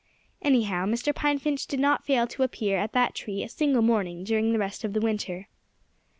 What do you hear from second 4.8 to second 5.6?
of the winter.